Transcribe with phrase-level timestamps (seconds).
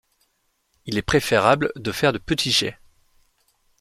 [0.87, 2.79] Il est préférable de faire de petits jets.